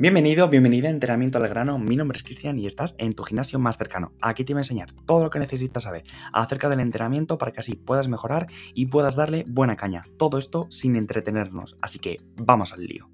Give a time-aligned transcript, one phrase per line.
[0.00, 1.78] Bienvenido, bienvenida a Entrenamiento al Grano.
[1.78, 4.14] Mi nombre es Cristian y estás en tu gimnasio más cercano.
[4.22, 7.60] Aquí te voy a enseñar todo lo que necesitas saber acerca del entrenamiento para que
[7.60, 10.04] así puedas mejorar y puedas darle buena caña.
[10.16, 11.76] Todo esto sin entretenernos.
[11.82, 13.10] Así que vamos al lío.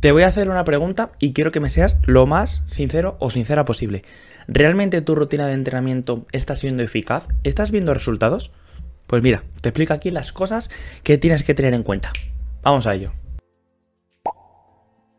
[0.00, 3.30] Te voy a hacer una pregunta y quiero que me seas lo más sincero o
[3.30, 4.02] sincera posible.
[4.48, 7.28] ¿Realmente tu rutina de entrenamiento está siendo eficaz?
[7.44, 8.50] ¿Estás viendo resultados?
[9.06, 10.68] Pues mira, te explico aquí las cosas
[11.04, 12.10] que tienes que tener en cuenta.
[12.62, 13.12] Vamos a ello.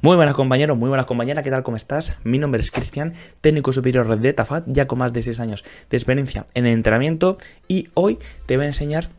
[0.01, 1.63] Muy buenas compañeros, muy buenas compañeras, ¿qué tal?
[1.63, 2.15] ¿Cómo estás?
[2.23, 5.97] Mi nombre es Cristian, técnico superior de Tafat, ya con más de 6 años de
[5.97, 7.37] experiencia en el entrenamiento
[7.67, 9.09] y hoy te voy a enseñar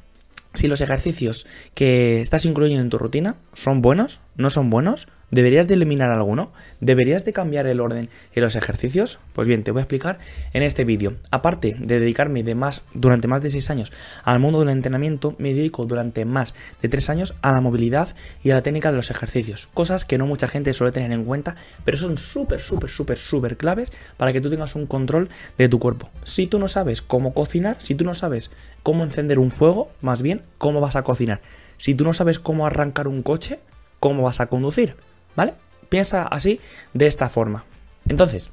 [0.55, 5.67] si los ejercicios que estás incluyendo en tu rutina son buenos, no son buenos, ¿Deberías
[5.67, 6.53] de eliminar alguno?
[6.81, 9.19] ¿Deberías de cambiar el orden en los ejercicios?
[9.33, 10.19] Pues bien, te voy a explicar
[10.53, 11.15] en este vídeo.
[11.31, 12.55] Aparte de dedicarme de
[12.95, 13.93] durante más de 6 años
[14.23, 18.51] al mundo del entrenamiento, me dedico durante más de 3 años a la movilidad y
[18.51, 19.69] a la técnica de los ejercicios.
[19.75, 23.57] Cosas que no mucha gente suele tener en cuenta, pero son súper, súper, súper, súper
[23.57, 26.11] claves para que tú tengas un control de tu cuerpo.
[26.23, 28.51] Si tú no sabes cómo cocinar, si tú no sabes
[28.83, 31.41] cómo encender un fuego, más bien, cómo vas a cocinar.
[31.79, 33.59] Si tú no sabes cómo arrancar un coche,
[33.99, 34.95] ¿cómo vas a conducir?
[35.37, 35.55] ¿Vale?
[35.89, 36.61] Piensa así,
[36.93, 37.65] de esta forma.
[38.09, 38.51] Entonces,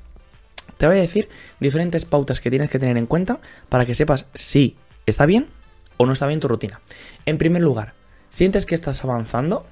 [0.78, 1.30] te voy a decir
[1.60, 5.48] diferentes pautas que tienes que tener en cuenta para que sepas si está bien
[5.98, 6.82] o no está bien tu rutina.
[7.26, 7.94] En primer lugar,
[8.30, 9.66] ¿sientes que estás avanzando?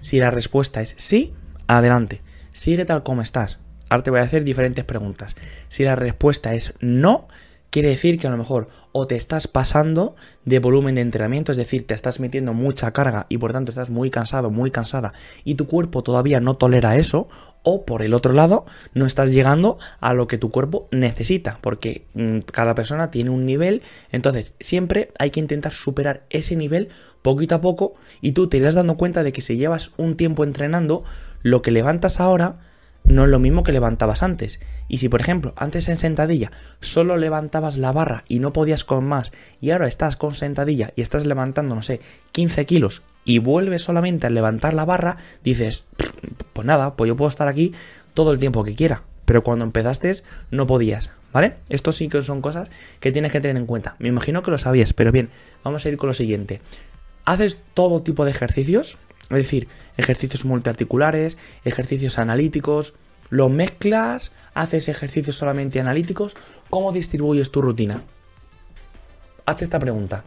[0.00, 1.34] Si la respuesta es sí,
[1.66, 2.22] adelante.
[2.52, 3.58] Sigue tal como estás.
[3.88, 5.36] Ahora te voy a hacer diferentes preguntas.
[5.68, 7.28] Si la respuesta es no,
[7.70, 11.58] quiere decir que a lo mejor o te estás pasando de volumen de entrenamiento, es
[11.58, 15.12] decir, te estás metiendo mucha carga y por tanto estás muy cansado, muy cansada
[15.44, 17.28] y tu cuerpo todavía no tolera eso,
[17.68, 18.64] o por el otro lado,
[18.94, 23.44] no estás llegando a lo que tu cuerpo necesita, porque mm, cada persona tiene un
[23.44, 26.90] nivel, entonces siempre hay que intentar superar ese nivel
[27.22, 30.44] poquito a poco y tú te irás dando cuenta de que si llevas un tiempo
[30.44, 31.02] entrenando,
[31.42, 32.60] lo que levantas ahora
[33.08, 34.60] no es lo mismo que levantabas antes.
[34.88, 36.50] Y si, por ejemplo, antes en sentadilla
[36.80, 41.02] solo levantabas la barra y no podías con más, y ahora estás con sentadilla y
[41.02, 42.00] estás levantando, no sé,
[42.32, 45.84] 15 kilos y vuelves solamente a levantar la barra, dices,
[46.52, 47.72] pues nada, pues yo puedo estar aquí
[48.14, 49.02] todo el tiempo que quiera.
[49.24, 51.54] Pero cuando empezaste no podías, ¿vale?
[51.68, 53.96] Esto sí que son cosas que tienes que tener en cuenta.
[53.98, 55.30] Me imagino que lo sabías, pero bien,
[55.64, 56.60] vamos a ir con lo siguiente.
[57.24, 58.98] ¿Haces todo tipo de ejercicios?
[59.30, 62.94] Es decir, ejercicios multiarticulares, ejercicios analíticos,
[63.28, 66.36] lo mezclas, haces ejercicios solamente analíticos,
[66.70, 68.02] ¿cómo distribuyes tu rutina?
[69.44, 70.24] Hazte esta pregunta.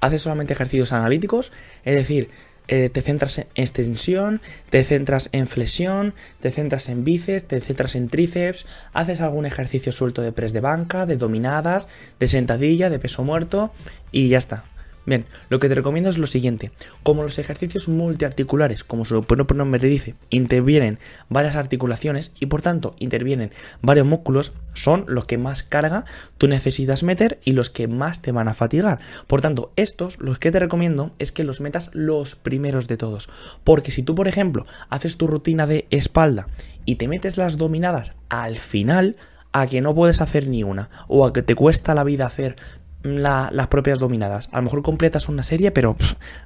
[0.00, 1.52] ¿Haces solamente ejercicios analíticos?
[1.84, 2.30] Es decir,
[2.68, 4.40] eh, te centras en extensión,
[4.70, 9.90] te centras en flexión, te centras en bíceps, te centras en tríceps, haces algún ejercicio
[9.90, 11.88] suelto de press de banca, de dominadas,
[12.20, 13.72] de sentadilla, de peso muerto
[14.12, 14.64] y ya está.
[15.04, 16.70] Bien, lo que te recomiendo es lo siguiente.
[17.02, 20.98] Como los ejercicios multiarticulares, como su propio nombre dice, intervienen
[21.28, 26.04] varias articulaciones y por tanto intervienen varios músculos, son los que más carga
[26.38, 29.00] tú necesitas meter y los que más te van a fatigar.
[29.26, 33.28] Por tanto, estos, los que te recomiendo es que los metas los primeros de todos.
[33.64, 36.46] Porque si tú, por ejemplo, haces tu rutina de espalda
[36.84, 39.16] y te metes las dominadas al final,
[39.52, 42.56] a que no puedes hacer ni una, o a que te cuesta la vida hacer
[43.02, 44.48] las propias dominadas.
[44.52, 45.96] A lo mejor completas una serie, pero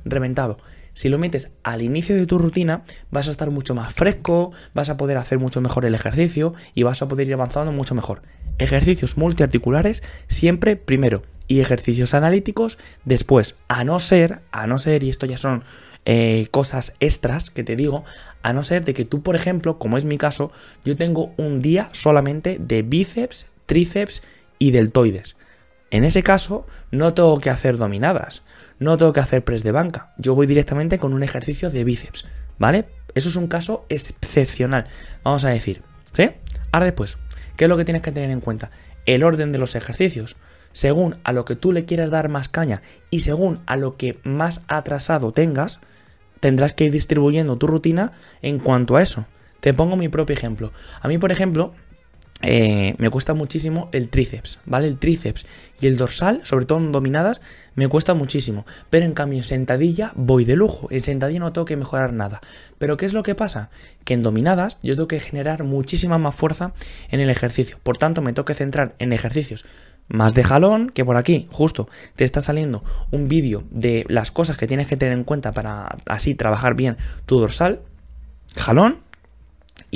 [0.04, 0.58] reventado.
[0.94, 4.88] Si lo metes al inicio de tu rutina, vas a estar mucho más fresco, vas
[4.88, 8.22] a poder hacer mucho mejor el ejercicio y vas a poder ir avanzando mucho mejor.
[8.56, 13.56] Ejercicios multiarticulares siempre primero y ejercicios analíticos después.
[13.68, 15.64] A no ser, a no ser, y esto ya son
[16.06, 18.04] eh, cosas extras que te digo,
[18.42, 20.50] a no ser de que tú, por ejemplo, como es mi caso,
[20.82, 24.22] yo tengo un día solamente de bíceps, tríceps
[24.58, 25.36] y deltoides.
[25.90, 28.42] En ese caso, no tengo que hacer dominadas,
[28.78, 32.26] no tengo que hacer press de banca, yo voy directamente con un ejercicio de bíceps,
[32.58, 32.86] ¿vale?
[33.14, 34.86] Eso es un caso excepcional,
[35.22, 35.82] vamos a decir,
[36.12, 36.30] ¿sí?
[36.72, 37.18] Ahora después,
[37.56, 38.70] ¿qué es lo que tienes que tener en cuenta?
[39.06, 40.36] El orden de los ejercicios.
[40.72, 44.18] Según a lo que tú le quieras dar más caña y según a lo que
[44.24, 45.80] más atrasado tengas,
[46.40, 48.12] tendrás que ir distribuyendo tu rutina
[48.42, 49.24] en cuanto a eso.
[49.60, 50.72] Te pongo mi propio ejemplo.
[51.00, 51.72] A mí, por ejemplo,
[52.42, 54.88] eh, me cuesta muchísimo el tríceps, ¿vale?
[54.88, 55.46] El tríceps
[55.80, 57.40] y el dorsal, sobre todo en dominadas,
[57.74, 58.66] me cuesta muchísimo.
[58.90, 60.88] Pero en cambio, en sentadilla voy de lujo.
[60.90, 62.40] En sentadilla no tengo que mejorar nada.
[62.78, 63.70] Pero ¿qué es lo que pasa?
[64.04, 66.72] Que en dominadas yo tengo que generar muchísima más fuerza
[67.10, 67.78] en el ejercicio.
[67.82, 69.64] Por tanto, me tengo que centrar en ejercicios
[70.08, 74.56] más de jalón, que por aquí justo te está saliendo un vídeo de las cosas
[74.56, 77.80] que tienes que tener en cuenta para así trabajar bien tu dorsal.
[78.56, 79.00] Jalón,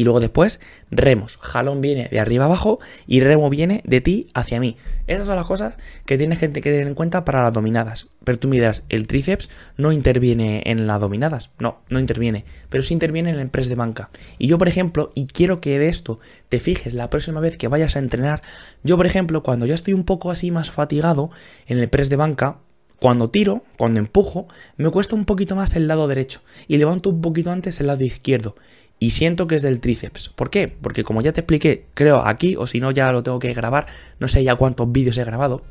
[0.00, 0.60] Y luego después,
[0.90, 1.36] remos.
[1.42, 4.78] Jalón viene de arriba abajo y remo viene de ti hacia mí.
[5.06, 5.74] Esas son las cosas
[6.06, 8.08] que tienes que tener en cuenta para las dominadas.
[8.24, 11.50] Pero tú miras, el tríceps no interviene en las dominadas.
[11.58, 12.46] No, no interviene.
[12.70, 14.08] Pero sí interviene en el press de banca.
[14.38, 16.18] Y yo, por ejemplo, y quiero que de esto
[16.48, 18.40] te fijes la próxima vez que vayas a entrenar.
[18.82, 21.30] Yo, por ejemplo, cuando ya estoy un poco así más fatigado
[21.66, 22.56] en el press de banca,
[23.00, 24.46] cuando tiro, cuando empujo,
[24.78, 28.04] me cuesta un poquito más el lado derecho y levanto un poquito antes el lado
[28.04, 28.56] izquierdo.
[29.02, 30.28] Y siento que es del tríceps.
[30.28, 30.68] ¿Por qué?
[30.68, 33.86] Porque como ya te expliqué, creo aquí, o si no ya lo tengo que grabar,
[34.18, 35.62] no sé ya cuántos vídeos he grabado,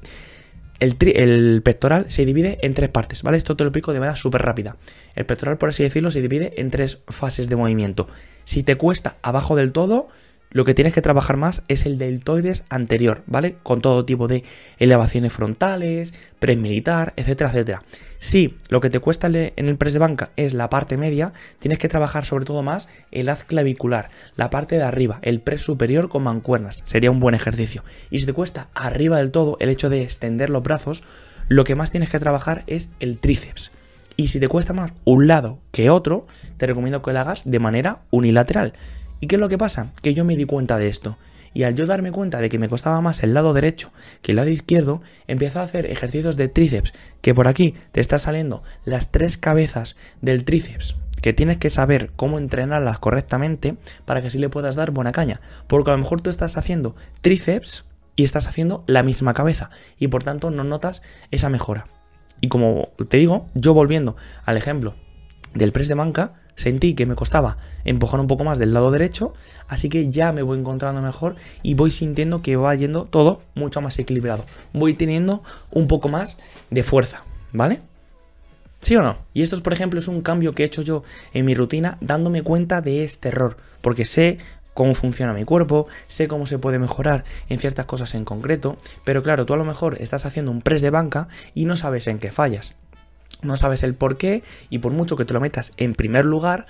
[0.79, 3.37] el, el, pectoral se divide en tres partes, ¿vale?
[3.37, 4.77] Esto te lo explico de manera súper rápida.
[5.13, 8.07] El pectoral, por así decirlo, se divide en tres fases de movimiento.
[8.45, 10.07] Si te cuesta abajo del todo,
[10.51, 13.57] lo que tienes que trabajar más es el deltoides anterior, ¿vale?
[13.61, 14.43] Con todo tipo de
[14.79, 17.83] elevaciones frontales, press militar, etcétera, etcétera.
[18.17, 21.77] Si lo que te cuesta en el press de banca es la parte media, tienes
[21.77, 26.09] que trabajar sobre todo más el haz clavicular, la parte de arriba, el press superior
[26.09, 26.81] con mancuernas.
[26.83, 27.83] Sería un buen ejercicio.
[28.09, 31.03] Y si te cuesta arriba del todo el hecho de extender los brazos,
[31.47, 33.71] lo que más tienes que trabajar es el tríceps.
[34.17, 37.59] Y si te cuesta más un lado que otro, te recomiendo que lo hagas de
[37.59, 38.73] manera unilateral.
[39.19, 39.91] ¿Y qué es lo que pasa?
[40.01, 41.17] Que yo me di cuenta de esto.
[41.53, 44.35] Y al yo darme cuenta de que me costaba más el lado derecho que el
[44.37, 49.11] lado izquierdo, empecé a hacer ejercicios de tríceps, que por aquí te están saliendo las
[49.11, 53.75] tres cabezas del tríceps, que tienes que saber cómo entrenarlas correctamente
[54.05, 55.41] para que así le puedas dar buena caña.
[55.67, 57.85] Porque a lo mejor tú estás haciendo tríceps
[58.15, 61.01] y estás haciendo la misma cabeza y por tanto no notas
[61.31, 61.87] esa mejora.
[62.41, 64.95] Y como te digo, yo volviendo al ejemplo
[65.53, 69.33] del press de manca, sentí que me costaba empujar un poco más del lado derecho,
[69.69, 73.79] así que ya me voy encontrando mejor y voy sintiendo que va yendo todo mucho
[73.79, 74.43] más equilibrado.
[74.73, 75.41] Voy teniendo
[75.71, 76.37] un poco más
[76.69, 77.23] de fuerza,
[77.53, 77.79] ¿vale?
[78.81, 79.17] ¿Sí o no?
[79.33, 81.03] Y esto, por ejemplo, es un cambio que he hecho yo
[81.33, 84.39] en mi rutina dándome cuenta de este error, porque sé
[84.73, 89.23] cómo funciona mi cuerpo, sé cómo se puede mejorar en ciertas cosas en concreto, pero
[89.23, 92.19] claro, tú a lo mejor estás haciendo un press de banca y no sabes en
[92.19, 92.75] qué fallas
[93.41, 96.65] no sabes el por qué y por mucho que te lo metas en primer lugar,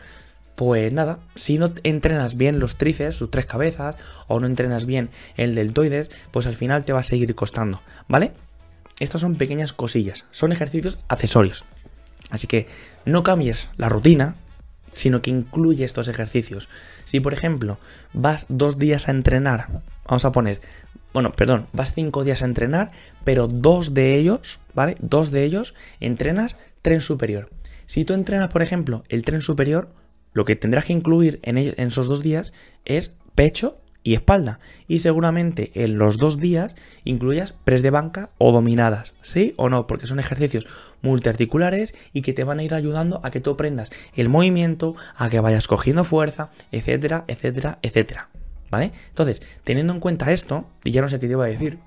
[0.55, 3.95] pues nada, si no entrenas bien los tríceps, sus tres cabezas,
[4.27, 8.33] o no entrenas bien el deltoides, pues al final te va a seguir costando, ¿vale?
[8.99, 11.63] Estas son pequeñas cosillas, son ejercicios accesorios.
[12.29, 12.67] Así que
[13.05, 14.35] no cambies la rutina,
[14.91, 16.67] sino que incluye estos ejercicios.
[17.05, 17.79] Si por ejemplo
[18.13, 20.59] vas dos días a entrenar, vamos a poner,
[21.13, 22.89] bueno, perdón, vas cinco días a entrenar,
[23.23, 24.95] pero dos de ellos, ¿vale?
[24.99, 27.49] Dos de ellos entrenas tren superior.
[27.85, 29.89] Si tú entrenas, por ejemplo, el tren superior,
[30.33, 32.53] lo que tendrás que incluir en, en esos dos días
[32.85, 34.59] es pecho y espalda.
[34.87, 39.87] Y seguramente en los dos días incluyas press de banca o dominadas, ¿sí o no?
[39.87, 40.67] Porque son ejercicios
[41.01, 45.29] multiarticulares y que te van a ir ayudando a que tú aprendas el movimiento, a
[45.29, 48.29] que vayas cogiendo fuerza, etcétera, etcétera, etcétera.
[48.69, 48.91] ¿Vale?
[49.09, 51.79] Entonces, teniendo en cuenta esto, y ya no sé qué te iba a decir.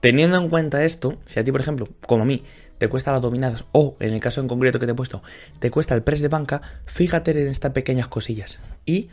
[0.00, 2.42] Teniendo en cuenta esto, si a ti, por ejemplo, como a mí,
[2.78, 5.22] te cuesta las dominadas o, en el caso en concreto que te he puesto,
[5.58, 9.10] te cuesta el press de banca, fíjate en estas pequeñas cosillas y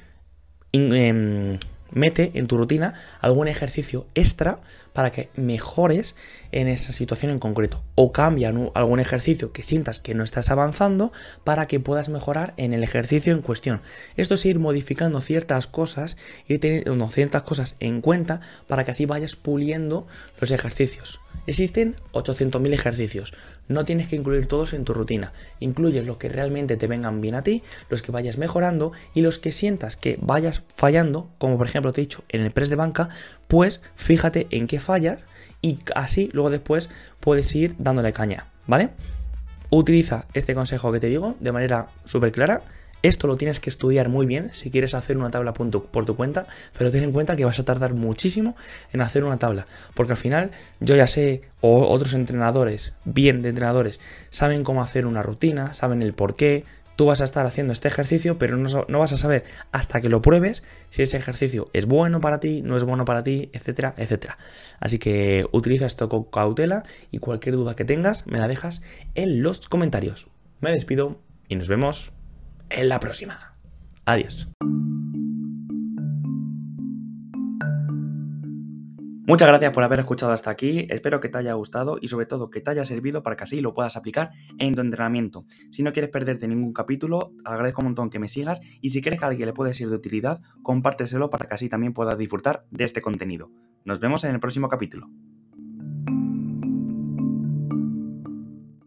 [0.72, 1.60] em,
[1.92, 4.60] mete en tu rutina algún ejercicio extra
[4.94, 6.16] para que mejores
[6.52, 7.84] en esa situación en concreto.
[7.94, 11.12] O cambia algún ejercicio que sientas que no estás avanzando
[11.44, 13.82] para que puedas mejorar en el ejercicio en cuestión.
[14.16, 16.18] Esto es ir modificando ciertas cosas
[16.48, 20.08] y teniendo ciertas cosas en cuenta para que así vayas puliendo
[20.40, 21.20] los ejercicios.
[21.48, 23.34] Existen 800.000 ejercicios.
[23.68, 25.32] No tienes que incluir todos en tu rutina.
[25.60, 29.40] Incluyes los que realmente te vengan bien a ti, los que vayas mejorando y los
[29.40, 32.76] que sientas que vayas fallando, como por ejemplo te he dicho en el press de
[32.76, 33.10] banca,
[33.48, 35.20] pues fíjate en qué fallas
[35.62, 36.90] y así luego después
[37.20, 38.90] puedes ir dándole caña, ¿vale?
[39.70, 42.62] Utiliza este consejo que te digo de manera súper clara
[43.04, 46.48] esto lo tienes que estudiar muy bien si quieres hacer una tabla por tu, cuenta,
[46.78, 48.56] pero ten en cuenta que vas a tardar muchísimo
[48.92, 53.50] en hacer una tabla, porque al final yo ya sé, o otros entrenadores, bien de
[53.50, 54.00] entrenadores,
[54.30, 57.88] saben cómo hacer una rutina, saben el por qué, tú vas a estar haciendo este
[57.88, 61.86] ejercicio, pero no, no, vas a saber hasta que lo pruebes si ese ejercicio es
[61.86, 64.40] bueno para ti, no es bueno para ti, etcétera, etcétera.
[64.80, 68.82] Así que utiliza esto con cautela y cualquier duda que tengas me la dejas
[69.14, 70.28] en los comentarios.
[70.60, 72.12] Me despido y nos vemos
[72.70, 73.58] en la próxima.
[74.06, 74.50] Adiós.
[79.30, 82.50] Muchas gracias por haber escuchado hasta aquí, espero que te haya gustado y sobre todo
[82.50, 85.46] que te haya servido para que así lo puedas aplicar en tu entrenamiento.
[85.70, 89.20] Si no quieres perderte ningún capítulo, agradezco un montón que me sigas y si crees
[89.20, 92.64] que a alguien le puede ser de utilidad, compárteselo para que así también puedas disfrutar
[92.72, 93.52] de este contenido.
[93.84, 95.10] Nos vemos en el próximo capítulo.